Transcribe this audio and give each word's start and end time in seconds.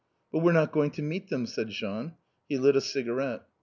"But 0.31 0.39
we're 0.39 0.51
not 0.51 0.71
going 0.71 0.89
to 0.93 1.03
meet 1.03 1.29
them!" 1.29 1.45
said 1.45 1.69
Jean. 1.69 2.15
He 2.49 2.57
lit 2.57 2.75
a 2.75 2.81
cigarette. 2.81 3.43